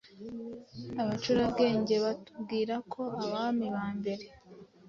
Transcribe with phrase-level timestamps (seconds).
[1.01, 4.25] Abacurabwenge batubwira ko Abami ba mbere